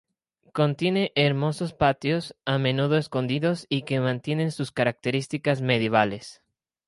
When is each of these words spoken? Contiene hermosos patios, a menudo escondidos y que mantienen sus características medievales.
Contiene 0.51 1.11
hermosos 1.13 1.75
patios, 1.75 2.35
a 2.43 2.57
menudo 2.57 2.97
escondidos 2.97 3.67
y 3.69 3.83
que 3.83 3.99
mantienen 3.99 4.51
sus 4.51 4.71
características 4.71 5.61
medievales. 5.61 6.41